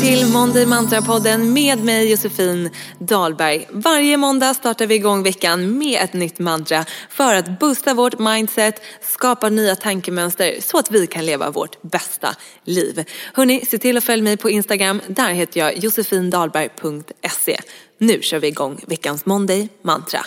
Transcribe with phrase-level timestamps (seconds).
[0.00, 3.66] Till Måndag Mantra-podden med mig Josefin Dahlberg.
[3.70, 8.82] Varje måndag startar vi igång veckan med ett nytt mantra för att boosta vårt mindset,
[9.00, 12.28] skapa nya tankemönster så att vi kan leva vårt bästa
[12.64, 13.04] liv.
[13.34, 15.00] Hörni, se till att följa mig på Instagram.
[15.06, 17.60] Där heter jag josefindahlberg.se.
[17.98, 20.20] Nu kör vi igång veckans Monday Mantra.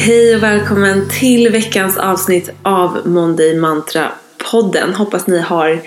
[0.00, 4.12] Hej och välkommen till veckans avsnitt av Monday Mantra
[4.50, 4.94] podden.
[4.94, 5.80] Hoppas ni har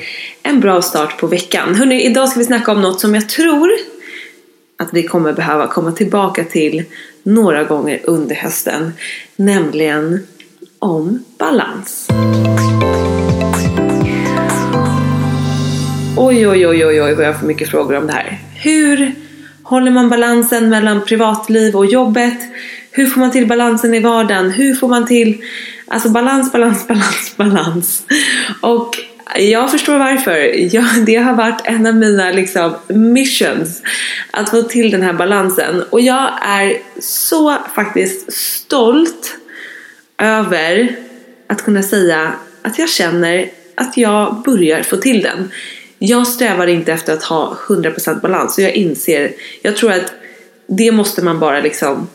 [0.44, 1.76] en bra start på veckan.
[1.76, 3.72] Hörrni, idag ska vi snacka om något som jag tror
[4.78, 6.84] att vi kommer behöva komma tillbaka till
[7.24, 8.94] några gånger under hösten.
[9.36, 10.28] Nämligen
[10.80, 12.08] om balans.
[16.18, 18.40] Oj, oj, oj, oj, oj vad jag får mycket frågor om det här.
[18.56, 19.16] Hur
[19.64, 22.40] håller man balansen mellan privatliv och jobbet?
[22.92, 24.52] Hur får man till balansen i vardagen?
[24.52, 25.44] Hur får man till
[25.92, 28.04] Alltså balans, balans, balans, balans.
[28.62, 28.96] Och
[29.36, 30.36] jag förstår varför.
[30.76, 33.82] Jag, det har varit en av mina liksom, missions
[34.32, 35.84] att få till den här balansen.
[35.90, 39.38] Och jag är så faktiskt stolt
[40.18, 40.96] över
[41.48, 45.52] att kunna säga att jag känner att jag börjar få till den.
[46.00, 49.32] Jag strävar inte efter att ha 100% balans och jag inser,
[49.62, 50.14] jag tror att
[50.68, 52.08] det måste man bara liksom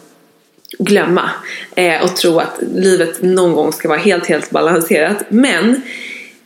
[0.79, 1.31] glömma
[1.75, 5.25] eh, och tro att livet någon gång ska vara helt, helt balanserat.
[5.29, 5.83] Men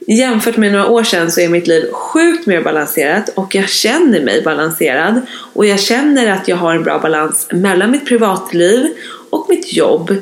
[0.07, 4.21] jämfört med några år sedan så är mitt liv sjukt mer balanserat och jag känner
[4.21, 5.21] mig balanserad
[5.53, 8.87] och jag känner att jag har en bra balans mellan mitt privatliv
[9.31, 10.17] och mitt jobb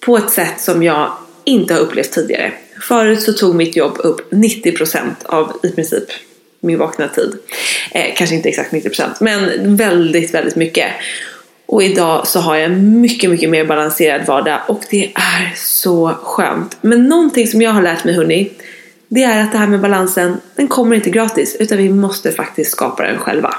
[0.00, 1.12] på ett sätt som jag
[1.44, 2.52] inte har upplevt tidigare.
[2.80, 6.04] Förut så tog mitt jobb upp 90% av i princip
[6.60, 7.36] min vakna tid.
[7.90, 10.86] Eh, kanske inte exakt 90% men väldigt, väldigt mycket.
[11.70, 16.08] Och idag så har jag en mycket, mycket mer balanserad vardag och det är så
[16.22, 16.76] skönt.
[16.80, 18.50] Men någonting som jag har lärt mig hörni,
[19.08, 22.70] det är att det här med balansen, den kommer inte gratis utan vi måste faktiskt
[22.70, 23.54] skapa den själva.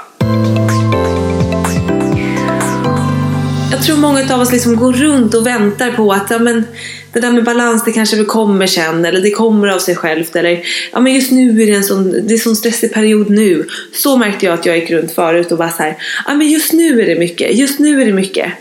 [3.82, 6.64] Jag tror många av oss liksom går runt och väntar på att ja, men,
[7.12, 10.62] det där med balans det kanske kommer sen eller det kommer av sig självt eller
[10.92, 13.66] ja men just nu är det en sån, det är en sån stressig period nu.
[13.94, 16.72] Så märkte jag att jag gick runt förut och var så här, ja men just
[16.72, 18.52] nu är det mycket, just nu är det mycket.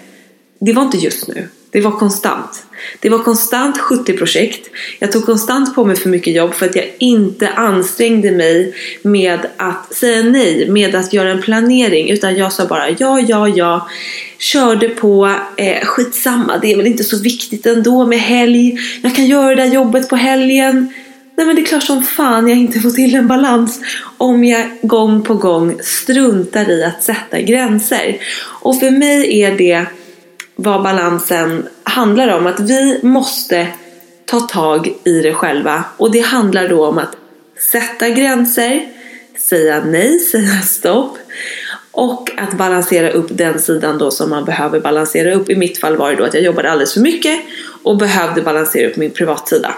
[0.60, 1.48] Det var inte just nu.
[1.72, 2.64] Det var konstant.
[3.00, 4.70] Det var konstant 70 projekt.
[5.00, 9.40] Jag tog konstant på mig för mycket jobb för att jag inte ansträngde mig med
[9.58, 12.10] att säga nej, med att göra en planering.
[12.10, 13.90] Utan jag sa bara ja, ja, ja.
[14.42, 18.78] Körde på, eh, skitsamma, det är väl inte så viktigt ändå med helg.
[19.04, 20.94] Jag kan göra det där jobbet på helgen.
[21.36, 23.80] Nej men det är klart som fan jag inte får till en balans
[24.18, 28.18] om jag gång på gång struntar i att sätta gränser.
[28.62, 29.86] Och för mig är det
[30.56, 32.48] vad balansen handlar om.
[32.48, 33.68] Att vi måste
[34.26, 35.84] ta tag i det själva.
[35.98, 37.16] Och det handlar då om att
[37.72, 38.86] sätta gränser,
[39.40, 41.18] säga nej, säga stopp.
[41.92, 45.50] Och att balansera upp den sidan då som man behöver balansera upp.
[45.50, 47.40] I mitt fall var det då att jag jobbade alldeles för mycket
[47.84, 49.74] och behövde balansera upp min privatsida.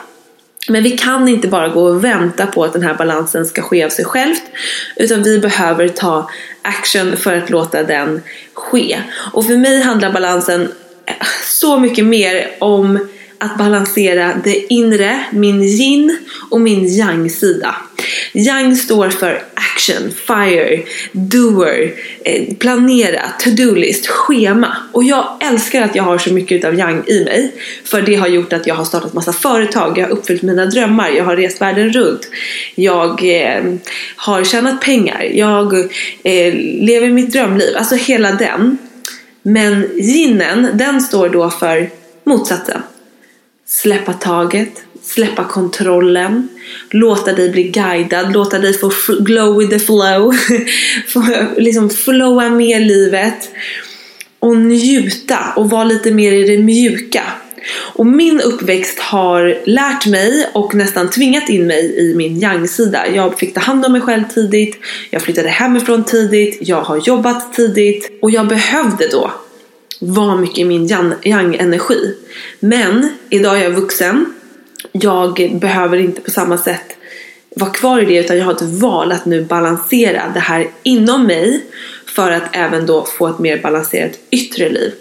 [0.69, 3.83] Men vi kan inte bara gå och vänta på att den här balansen ska ske
[3.83, 4.44] av sig självt.
[4.95, 6.30] Utan vi behöver ta
[6.62, 8.21] action för att låta den
[8.54, 9.00] ske.
[9.33, 10.62] Och för mig handlar balansen
[11.06, 11.13] eh,
[11.44, 13.07] så mycket mer om
[13.38, 16.18] att balansera det inre, min yin
[16.50, 17.75] och min yang-sida.
[18.33, 19.44] Yang står för
[19.74, 21.94] action, fire, doer,
[22.25, 24.78] eh, planera, to-do-list, schema.
[24.92, 27.52] Och jag älskar att jag har så mycket av yang i mig.
[27.84, 31.10] För det har gjort att jag har startat massa företag, jag har uppfyllt mina drömmar,
[31.10, 32.28] jag har rest världen runt.
[32.75, 33.64] Jag eh,
[34.16, 35.74] har tjänat pengar, jag
[36.24, 37.78] eh, lever mitt drömliv.
[37.78, 38.78] Alltså hela den.
[39.44, 41.90] Men yinen, den står då för
[42.24, 42.81] motsatsen.
[43.68, 46.47] Släppa taget, släppa kontrollen,
[46.89, 50.33] låta dig bli guidad, låta dig få glow with the flow,
[51.07, 51.23] få
[51.57, 53.50] liksom flowa med livet
[54.39, 57.23] och njuta och vara lite mer i det mjuka.
[57.69, 63.07] Och min uppväxt har lärt mig och nästan tvingat in mig i min yang-sida.
[63.07, 64.77] Jag fick ta hand om mig själv tidigt,
[65.09, 69.31] jag flyttade hemifrån tidigt, jag har jobbat tidigt och jag behövde då
[70.00, 70.88] vara mycket i min
[71.23, 72.15] yang-energi.
[72.59, 74.25] Men idag är jag vuxen,
[74.94, 76.98] jag behöver inte på samma sätt
[77.56, 81.28] vara kvar i det utan jag har ett val att nu balansera det här inom
[81.28, 81.62] mig
[82.06, 84.94] för att även då få ett mer balanserat yttre liv.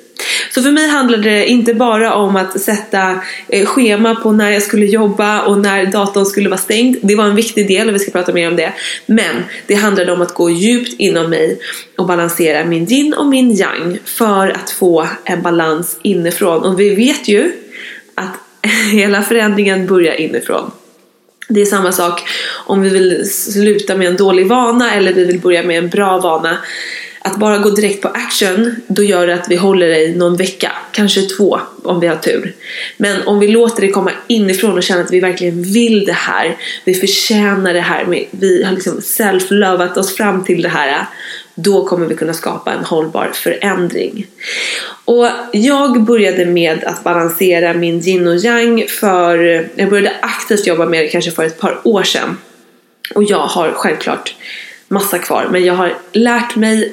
[0.55, 4.63] Så för mig handlade det inte bara om att sätta eh, schema på när jag
[4.63, 6.97] skulle jobba och när datorn skulle vara stängd.
[7.03, 8.73] Det var en viktig del och vi ska prata mer om det.
[9.07, 9.37] Men
[9.67, 11.59] det handlade om att gå djupt inom mig
[11.97, 16.63] och balansera min yin och min yang för att få en balans inifrån.
[16.63, 17.53] Och vi vet ju
[18.93, 20.71] hela förändringen börjar inifrån.
[21.49, 22.23] Det är samma sak
[22.67, 26.19] om vi vill sluta med en dålig vana eller vi vill börja med en bra
[26.19, 26.59] vana.
[27.25, 30.37] Att bara gå direkt på action, då gör det att vi håller det i någon
[30.37, 32.55] vecka, kanske två om vi har tur.
[32.97, 36.57] Men om vi låter det komma inifrån och känner att vi verkligen vill det här,
[36.85, 41.07] vi förtjänar det här, vi har liksom self-lovat oss fram till det här,
[41.55, 44.27] då kommer vi kunna skapa en hållbar förändring.
[45.05, 50.87] Och jag började med att balansera min yin och yang för, jag började aktivt jobba
[50.87, 52.39] med det kanske för ett par år sedan.
[53.15, 54.35] Och jag har självklart
[54.89, 56.93] massa kvar, men jag har lärt mig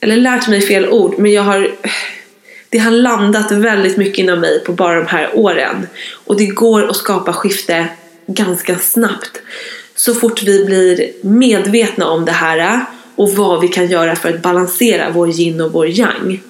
[0.00, 1.70] eller lärt mig fel ord, men jag har
[2.68, 5.86] det har landat väldigt mycket inom mig på bara de här åren.
[6.12, 7.86] Och det går att skapa skifte
[8.26, 9.42] ganska snabbt.
[9.94, 12.80] Så fort vi blir medvetna om det här
[13.16, 16.40] och vad vi kan göra för att balansera vår yin och vår yang.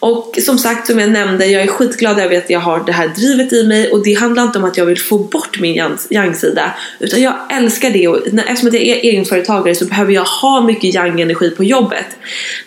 [0.00, 3.08] Och som sagt, som jag nämnde, jag är skitglad över att jag har det här
[3.08, 5.74] drivet i mig och det handlar inte om att jag vill få bort min
[6.10, 10.94] yang-sida utan jag älskar det och eftersom jag är egenföretagare så behöver jag ha mycket
[10.94, 12.06] yang-energi på jobbet.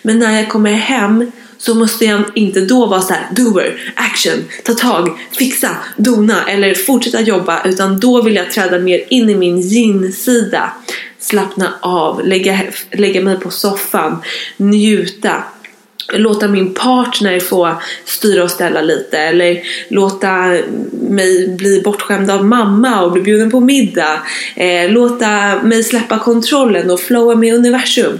[0.02, 4.44] Men när jag kommer hem så måste jag inte då vara så här doer, action,
[4.64, 9.34] ta tag, fixa, dona eller fortsätta jobba utan då vill jag träda mer in i
[9.34, 10.72] min yin-sida.
[11.22, 12.60] Slappna av, lägga,
[12.90, 14.22] lägga mig på soffan,
[14.56, 15.44] njuta
[16.12, 17.74] låta min partner få
[18.04, 20.56] styra och ställa lite eller låta
[20.92, 24.22] mig bli bortskämd av mamma och bli bjuden på middag.
[24.56, 28.18] Eh, låta mig släppa kontrollen och flowa med universum.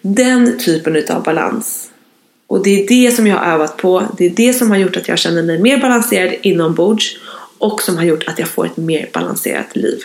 [0.00, 1.90] Den typen av balans.
[2.46, 4.02] Och det är det som jag har övat på.
[4.18, 7.16] Det är det som har gjort att jag känner mig mer balanserad inombords
[7.58, 9.98] och som har gjort att jag får ett mer balanserat liv.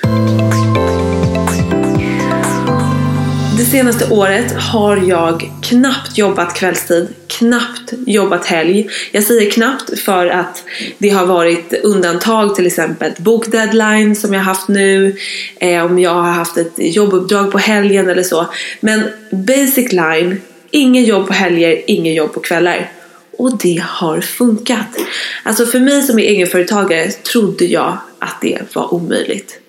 [3.62, 8.90] Det senaste året har jag knappt jobbat kvällstid, knappt jobbat helg.
[9.12, 10.64] Jag säger knappt för att
[10.98, 15.16] det har varit undantag, till exempel bokdeadline som jag haft nu,
[15.60, 18.46] eh, om jag har haft ett jobbuppdrag på helgen eller så.
[18.80, 20.42] Men basic line,
[20.72, 22.92] inget jobb på helger, inget jobb på kvällar.
[23.38, 24.98] Och det har funkat.
[25.44, 29.61] Alltså för mig som är egenföretagare trodde jag att det var omöjligt.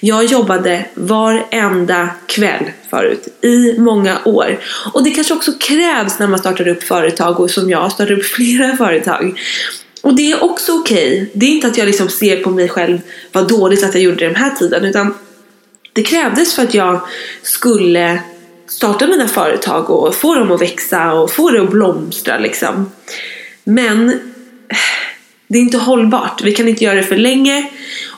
[0.00, 4.58] Jag jobbade varenda kväll förut i många år.
[4.92, 8.24] Och det kanske också krävs när man startar upp företag och som jag startar upp
[8.36, 9.40] flera företag.
[10.02, 11.12] Och det är också okej.
[11.12, 11.26] Okay.
[11.34, 12.98] Det är inte att jag liksom ser på mig själv
[13.32, 15.14] vad dåligt att jag gjorde det den här tiden utan
[15.92, 17.00] det krävdes för att jag
[17.42, 18.20] skulle
[18.66, 22.92] starta mina företag och få dem att växa och få det att blomstra liksom.
[23.64, 24.14] Men eh,
[25.48, 26.42] det är inte hållbart.
[26.42, 27.70] Vi kan inte göra det för länge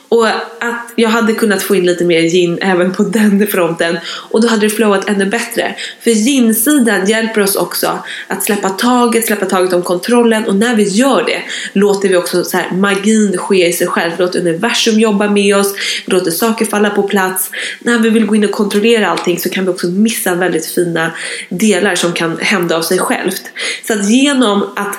[0.09, 4.41] och att jag hade kunnat få in lite mer gin även på den fronten och
[4.41, 5.75] då hade det flowat ännu bättre.
[6.03, 10.83] För gin-sidan hjälper oss också att släppa taget, släppa taget om kontrollen och när vi
[10.83, 11.41] gör det
[11.73, 14.11] låter vi också så här, magin ske i sig själv.
[14.17, 17.51] Vi låter universum jobba med oss, vi låter saker falla på plats.
[17.79, 21.11] När vi vill gå in och kontrollera allting så kan vi också missa väldigt fina
[21.49, 23.43] delar som kan hända av sig självt.
[23.87, 24.97] Så att genom att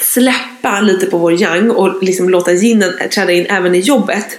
[0.00, 4.38] släppa lite på vår yang och liksom låta ginen träda in även i jobbet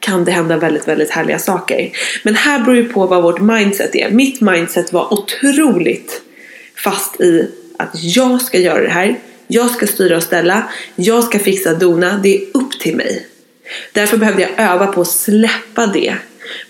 [0.00, 1.90] kan det hända väldigt, väldigt härliga saker.
[2.22, 4.10] Men här beror ju på vad vårt mindset är.
[4.10, 6.22] Mitt mindset var otroligt
[6.84, 9.18] fast i att jag ska göra det här.
[9.46, 10.68] Jag ska styra och ställa.
[10.96, 12.20] Jag ska fixa dona.
[12.22, 13.26] Det är upp till mig.
[13.92, 16.14] Därför behövde jag öva på att släppa det.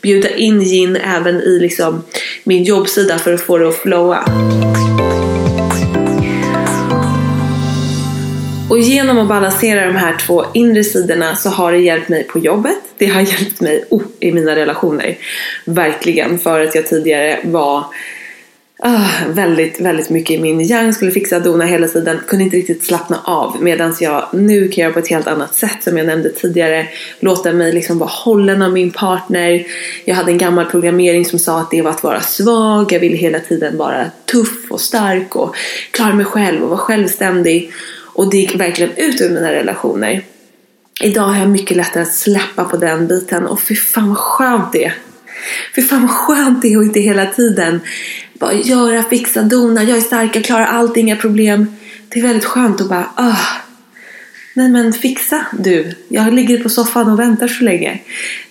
[0.02, 2.04] Bjuda in gin även i liksom
[2.44, 4.25] min jobbsida för att få det att flowa.
[8.71, 12.39] Och genom att balansera de här två inre sidorna så har det hjälpt mig på
[12.39, 12.79] jobbet.
[12.99, 15.19] Det har hjälpt mig oh, i mina relationer.
[15.65, 16.39] Verkligen.
[16.39, 17.85] För att jag tidigare var
[18.79, 20.93] ah, väldigt, väldigt mycket i min yang.
[20.93, 22.21] Skulle fixa dona hela tiden.
[22.27, 23.57] Kunde inte riktigt slappna av.
[23.61, 26.87] Medan jag nu kan göra på ett helt annat sätt som jag nämnde tidigare.
[27.21, 29.67] Låta mig liksom vara hållen av min partner.
[30.05, 32.93] Jag hade en gammal programmering som sa att det var att vara svag.
[32.93, 35.57] Jag ville hela tiden vara tuff och stark och
[35.91, 37.73] klara mig själv och vara självständig.
[38.19, 40.25] Och det gick verkligen ut ur mina relationer.
[41.01, 44.73] Idag har jag mycket lättare att släppa på den biten och fy fan vad skönt
[44.73, 44.95] det är.
[45.77, 47.81] Fy fan vad skönt det är att inte hela tiden
[48.39, 51.77] bara göra, fixa, dona, jag är stark, jag klarar allt, inga problem.
[52.09, 53.47] Det är väldigt skönt att bara, ah,
[54.55, 55.93] nej men fixa du.
[56.09, 58.01] Jag ligger på soffan och väntar så länge.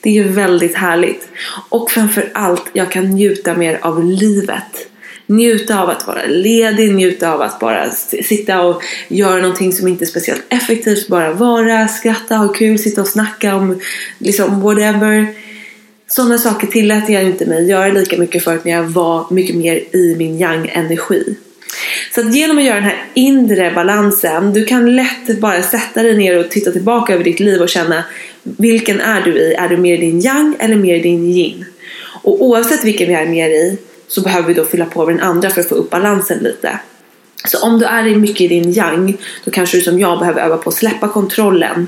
[0.02, 1.30] Det är ju väldigt härligt.
[1.70, 4.88] Och framför allt, jag kan njuta mer av livet.
[5.30, 10.04] Njuta av att vara ledig, njuta av att bara sitta och göra någonting som inte
[10.04, 11.08] är speciellt effektivt.
[11.08, 13.80] Bara vara, skratta, ha kul, sitta och snacka om
[14.18, 15.28] liksom whatever.
[16.08, 19.96] Sådana saker tillät jag inte mig göra lika mycket förut när jag var mycket mer
[19.96, 21.36] i min yang-energi.
[22.16, 26.18] Så att genom att göra den här inre balansen, du kan lätt bara sätta dig
[26.18, 28.04] ner och titta tillbaka över ditt liv och känna
[28.44, 29.54] vilken är du i?
[29.54, 31.66] Är du mer i din yang eller mer i din yin?
[32.24, 33.78] Och oavsett vilken vi är mer i
[34.08, 36.80] så behöver vi då fylla på med den andra för att få upp balansen lite.
[37.46, 40.58] Så om du är mycket i din yang, då kanske du som jag behöver öva
[40.58, 41.88] på att släppa kontrollen.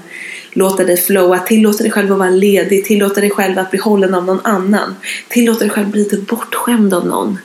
[0.51, 4.13] Låta dig flowa, tillåta dig själv att vara ledig, tillåta dig själv att bli hållen
[4.13, 4.95] av någon annan.
[5.27, 7.37] Tillåta dig själv att bli lite bortskämd av någon.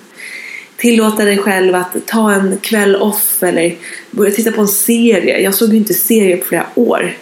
[0.76, 3.76] Tillåta dig själv att ta en kväll off eller
[4.10, 5.40] börja titta på en serie.
[5.40, 7.16] Jag såg ju inte serier på flera år.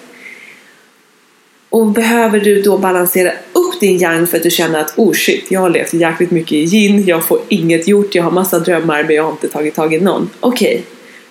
[1.72, 5.44] Och behöver du då balansera upp din yang för att du känner att oh shit,
[5.48, 9.02] jag har levt jäkligt mycket i yin, jag får inget gjort, jag har massa drömmar
[9.02, 10.30] men jag har inte tagit tag i någon.
[10.40, 10.84] Okej,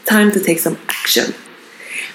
[0.06, 1.34] okay, time to take some action.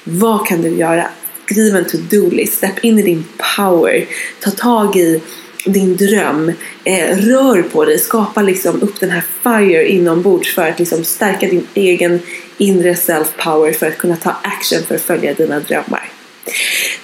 [0.04, 1.08] Vad kan du göra?
[1.44, 3.24] Skriv en to-do-list, step in i din
[3.56, 4.04] power,
[4.40, 5.22] ta tag i
[5.64, 6.52] din dröm,
[6.84, 11.48] eh, rör på dig, skapa liksom upp den här fire inombords för att liksom stärka
[11.48, 12.20] din egen
[12.58, 16.15] inre self-power för att kunna ta action för att följa dina drömmar.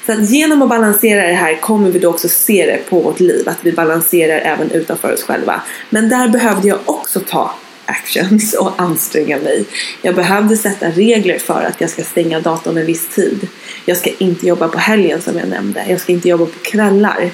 [0.07, 3.21] Så att genom att balansera det här kommer vi då också se det på vårt
[3.21, 5.63] liv, att vi balanserar även utanför oss själva.
[5.91, 7.55] Men där behövde jag också ta
[7.87, 9.65] actions och anstränga mig.
[10.03, 13.49] Jag behövde sätta regler för att jag ska stänga datorn en viss tid.
[13.85, 15.85] Jag ska inte jobba på helgen som jag nämnde.
[15.89, 17.31] Jag ska inte jobba på kvällar.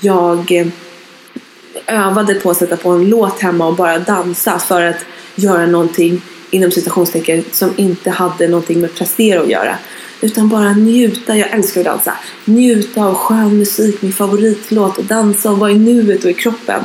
[0.00, 0.66] Jag eh,
[1.86, 6.22] övade på att sätta på en låt hemma och bara dansa för att göra någonting
[6.50, 9.78] inom citationstecken som inte hade någonting med prestera att göra.
[10.20, 12.14] Utan bara njuta, jag älskar att dansa.
[12.44, 16.80] Njuta av skön musik, min favoritlåt och dansa och vara i nuet och i kroppen.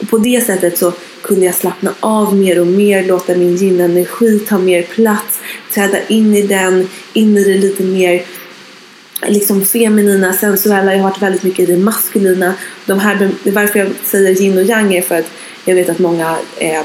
[0.00, 4.38] Och på det sättet så kunde jag slappna av mer och mer, låta min yin-energi
[4.38, 5.40] ta mer plats,
[5.74, 8.24] träda in i den, in i det lite mer
[9.26, 10.94] liksom feminina, sensuella.
[10.94, 12.54] Jag har varit väldigt mycket i det maskulina.
[12.86, 15.30] De här, varför jag säger yin och yang är för att
[15.64, 16.82] jag vet att många eh,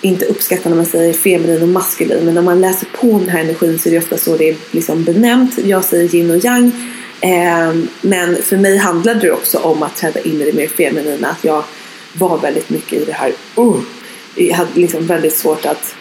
[0.00, 2.24] inte uppskattar när man säger feminin och maskulin.
[2.24, 4.48] Men när man läser på om den här energin så är det ofta så det
[4.48, 5.58] är liksom benämnt.
[5.64, 6.72] Jag säger yin och yang.
[7.20, 11.28] Eh, men för mig handlade det också om att träda in i det mer feminina.
[11.28, 11.64] Att jag
[12.12, 13.32] var väldigt mycket i det här.
[13.58, 13.80] Uh,
[14.34, 15.94] jag hade liksom väldigt svårt att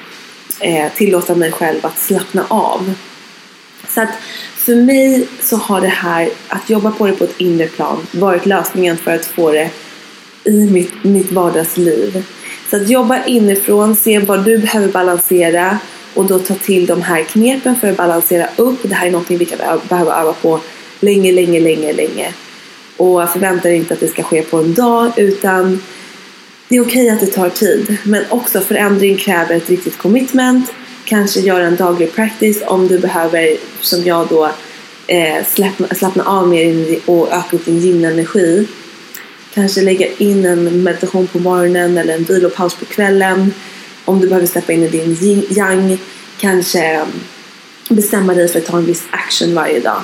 [0.59, 2.93] eh, tillåta mig själv att slappna av.
[3.89, 4.09] Så att
[4.55, 8.45] för mig så har det här att jobba på det på ett inre plan varit
[8.45, 9.69] lösningen för att få det
[10.43, 12.23] i mitt, mitt vardagsliv.
[12.69, 15.79] Så att jobba inifrån, se vad du behöver balansera
[16.13, 18.79] och då ta till de här knepen för att balansera upp.
[18.83, 20.59] Det här är någonting vi kan behöva öva på
[20.99, 22.33] länge, länge, länge, länge.
[22.97, 25.81] Och förvänta dig inte att det ska ske på en dag utan
[26.67, 27.97] det är okej okay att det tar tid.
[28.03, 30.73] Men också förändring kräver ett riktigt commitment.
[31.05, 34.45] Kanske göra en daglig practice om du behöver, som jag då,
[35.07, 38.67] eh, slappna, slappna av mer och öka upp din yin-energi
[39.55, 43.53] Kanske lägga in en meditation på morgonen eller en vilopaus på kvällen.
[44.05, 45.97] Om du behöver släppa in i din yang.
[46.37, 47.07] Kanske mm,
[47.89, 50.01] bestämma dig för att ta en viss action varje dag.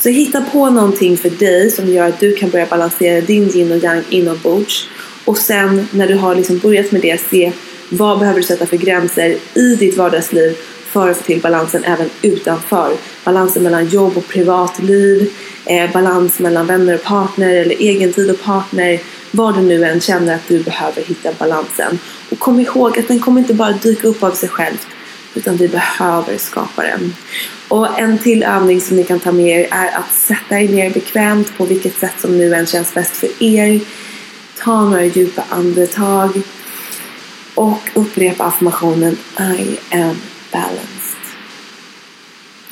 [0.00, 3.72] Så hitta på någonting för dig som gör att du kan börja balansera din yin
[3.72, 4.88] och yang inombords.
[5.24, 7.52] Och sen när du har liksom börjat med det, se
[7.88, 10.56] vad behöver du sätta för gränser i ditt vardagsliv
[10.92, 12.96] för att få till balansen även utanför.
[13.24, 15.32] Balansen mellan jobb och privatliv,
[15.66, 19.00] eh, balans mellan vänner och partner eller egentid och partner.
[19.30, 21.98] Vad du nu än känner att du behöver hitta balansen.
[22.30, 24.76] Och kom ihåg att den kommer inte bara dyka upp av sig själv
[25.34, 27.14] utan vi behöver skapa den.
[27.68, 30.90] Och en till övning som ni kan ta med er är att sätta er ner
[30.90, 33.80] bekvämt på vilket sätt som nu än känns bäst för er.
[34.58, 36.42] Ta några djupa andetag
[37.54, 40.16] och upprepa affirmationen I am
[40.52, 41.22] balanced.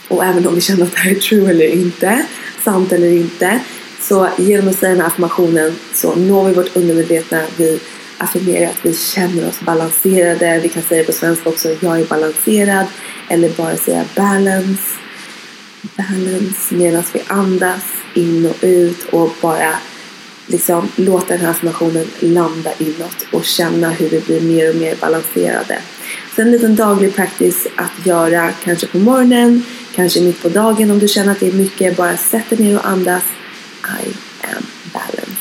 [0.08, 2.26] Och även om vi känner att det här är true eller inte,
[2.64, 3.60] sant eller inte,
[4.00, 7.42] så genom att säga den här affirmationen så når vi vårt undermedvetna.
[7.56, 7.80] Vi
[8.18, 10.60] affirmerar att vi känner oss balanserade.
[10.62, 12.86] Vi kan säga på svenska också jag är balanserad.
[13.28, 14.82] Eller bara säga balance.
[15.96, 17.82] Balance medan vi andas
[18.14, 19.74] in och ut och bara
[20.46, 24.96] liksom låta den här affirmationen landa inåt och känna hur vi blir mer och mer
[25.00, 25.78] balanserade.
[26.40, 29.62] En liten daglig practice att göra kanske på morgonen,
[29.94, 31.96] kanske mitt på dagen om du känner att det är mycket.
[31.96, 33.22] Bara sätt dig ner och andas.
[33.84, 34.08] I
[34.56, 35.36] am balanced.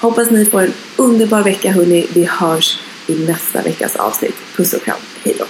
[0.00, 2.06] Hoppas ni får en underbar vecka hörni.
[2.14, 4.34] Vi hörs i nästa veckas avsnitt.
[4.56, 4.96] Puss och kram.
[5.24, 5.44] Hejdå.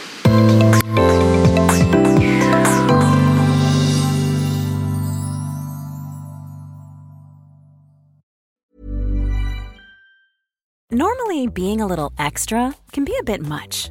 [10.91, 13.91] Normally, being a little extra can be a bit much,